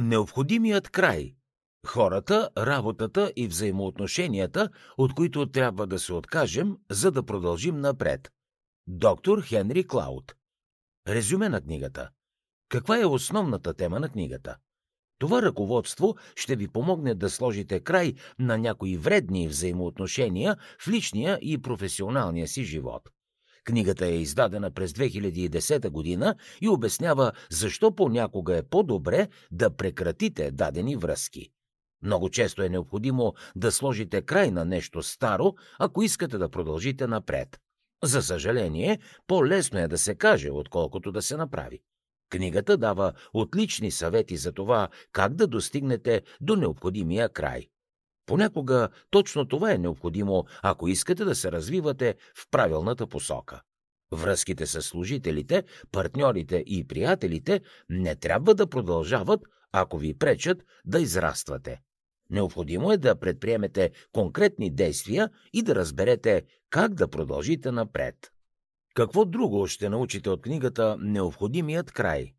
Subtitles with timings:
[0.00, 1.34] Необходимият край.
[1.86, 8.32] Хората, работата и взаимоотношенията, от които трябва да се откажем, за да продължим напред.
[8.86, 10.34] Доктор Хенри Клауд.
[11.08, 12.10] Резюме на книгата.
[12.68, 14.56] Каква е основната тема на книгата?
[15.18, 21.62] Това ръководство ще ви помогне да сложите край на някои вредни взаимоотношения в личния и
[21.62, 23.10] професионалния си живот.
[23.64, 30.96] Книгата е издадена през 2010 година и обяснява защо понякога е по-добре да прекратите дадени
[30.96, 31.50] връзки.
[32.02, 37.60] Много често е необходимо да сложите край на нещо старо, ако искате да продължите напред.
[38.04, 41.80] За съжаление, по-лесно е да се каже, отколкото да се направи.
[42.30, 47.68] Книгата дава отлични съвети за това как да достигнете до необходимия край.
[48.30, 53.60] Понякога точно това е необходимо, ако искате да се развивате в правилната посока.
[54.12, 59.40] Връзките с служителите, партньорите и приятелите не трябва да продължават,
[59.72, 61.80] ако ви пречат да израствате.
[62.30, 68.16] Необходимо е да предприемете конкретни действия и да разберете как да продължите напред.
[68.94, 72.34] Какво друго ще научите от книгата Необходимият край?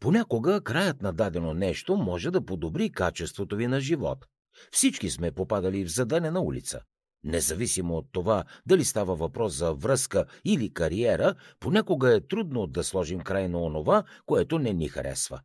[0.00, 4.26] Понякога краят на дадено нещо може да подобри качеството ви на живот.
[4.72, 6.80] Всички сме попадали в задънена улица.
[7.24, 13.20] Независимо от това дали става въпрос за връзка или кариера, понякога е трудно да сложим
[13.20, 15.40] край на онова, което не ни харесва.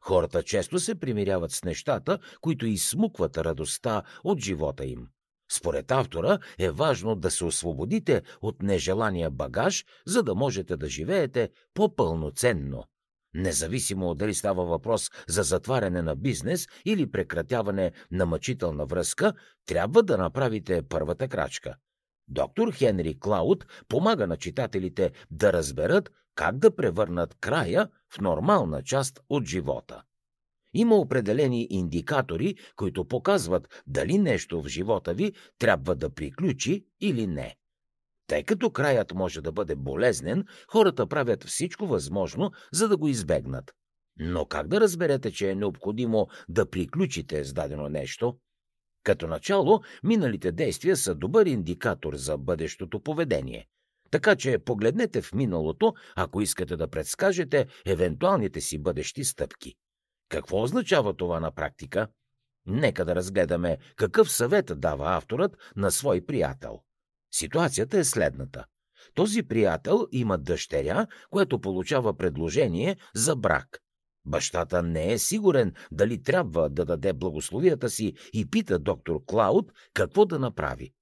[0.00, 5.06] Хората често се примиряват с нещата, които изсмукват радостта от живота им.
[5.52, 11.50] Според автора е важно да се освободите от нежелания багаж, за да можете да живеете
[11.74, 12.84] по-пълноценно.
[13.34, 19.32] Независимо дали става въпрос за затваряне на бизнес или прекратяване на мъчителна връзка,
[19.66, 21.74] трябва да направите първата крачка.
[22.28, 29.20] Доктор Хенри Клауд помага на читателите да разберат как да превърнат края в нормална част
[29.28, 30.02] от живота.
[30.74, 37.56] Има определени индикатори, които показват дали нещо в живота ви трябва да приключи или не.
[38.26, 43.72] Тъй като краят може да бъде болезнен, хората правят всичко възможно, за да го избегнат.
[44.18, 48.36] Но как да разберете, че е необходимо да приключите с дадено нещо?
[49.02, 53.66] Като начало, миналите действия са добър индикатор за бъдещото поведение.
[54.10, 59.74] Така че погледнете в миналото, ако искате да предскажете евентуалните си бъдещи стъпки.
[60.28, 62.08] Какво означава това на практика?
[62.66, 66.80] Нека да разгледаме какъв съвет дава авторът на свой приятел.
[67.34, 68.64] Ситуацията е следната.
[69.14, 73.78] Този приятел има дъщеря, което получава предложение за брак.
[74.26, 80.24] Бащата не е сигурен дали трябва да даде благословията си и пита доктор Клауд какво
[80.24, 80.92] да направи.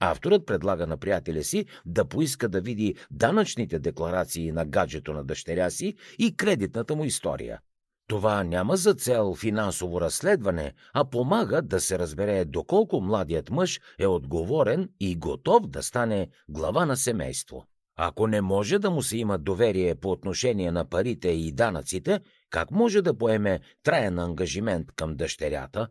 [0.00, 5.70] Авторът предлага на приятеля си да поиска да види данъчните декларации на гаджето на дъщеря
[5.70, 7.60] си и кредитната му история.
[8.08, 14.06] Това няма за цел финансово разследване, а помага да се разбере доколко младият мъж е
[14.06, 17.66] отговорен и готов да стане глава на семейство.
[17.96, 22.70] Ако не може да му се има доверие по отношение на парите и данъците, как
[22.70, 25.88] може да поеме траен ангажимент към дъщерята?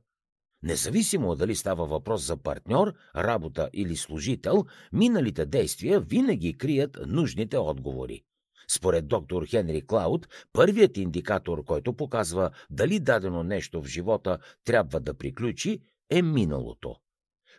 [0.64, 8.24] Независимо дали става въпрос за партньор, работа или служител, миналите действия винаги крият нужните отговори.
[8.68, 15.14] Според доктор Хенри Клауд, първият индикатор, който показва дали дадено нещо в живота трябва да
[15.14, 16.96] приключи, е миналото.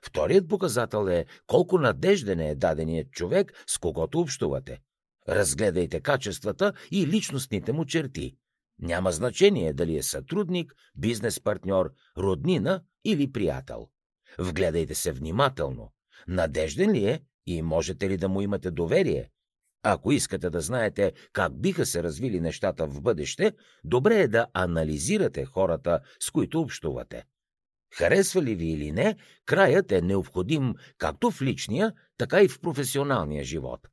[0.03, 4.81] Вторият показател е колко надежден е даденият човек, с когото общувате.
[5.29, 8.37] Разгледайте качествата и личностните му черти.
[8.79, 13.89] Няма значение дали е сътрудник, бизнес партньор, роднина или приятел.
[14.39, 15.93] Вгледайте се внимателно.
[16.29, 19.31] Надежден ли е и можете ли да му имате доверие?
[19.89, 23.53] Ако искате да знаете как биха се развили нещата в бъдеще,
[23.85, 27.25] добре е да анализирате хората, с които общувате.
[27.95, 33.45] Харесва ли ви или не, краят е необходим както в личния, така и в професионалния
[33.45, 33.89] живот.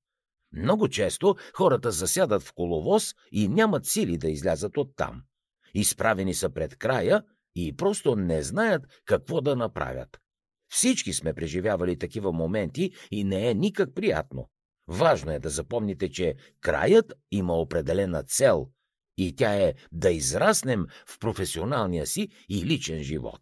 [0.54, 5.22] Много често хората засядат в коловоз и нямат сили да излязат оттам.
[5.74, 7.24] Изправени са пред края
[7.56, 10.20] и просто не знаят какво да направят.
[10.70, 14.50] Всички сме преживявали такива моменти и не е никак приятно.
[14.88, 18.68] Важно е да запомните, че краят има определена цел
[19.18, 23.42] и тя е да израснем в професионалния си и личен живот.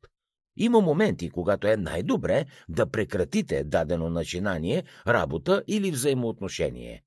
[0.58, 7.04] Има моменти, когато е най-добре да прекратите дадено начинание, работа или взаимоотношение.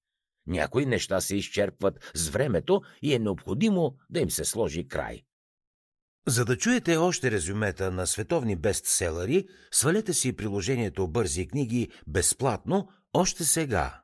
[0.46, 5.22] Някои неща се изчерпват с времето и е необходимо да им се сложи край.
[6.26, 13.44] За да чуете още резюмета на световни бестселери, свалете си приложението Бързи книги безплатно още
[13.44, 14.03] сега.